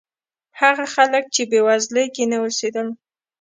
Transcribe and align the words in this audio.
هغه 0.61 0.85
خلک 0.95 1.23
چې 1.33 1.41
بېوزلۍ 1.51 2.05
کې 2.15 2.23
نه 2.31 2.37
اوسېدل. 2.43 2.87